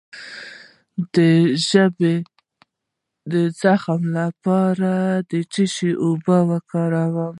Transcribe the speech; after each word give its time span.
د 1.13 1.15
ژبې 1.67 2.15
د 3.31 3.33
زخم 3.61 4.01
لپاره 4.19 4.93
د 5.31 5.33
څه 5.51 5.63
شي 5.73 5.91
اوبه 6.05 6.37
وکاروم؟ 6.49 7.29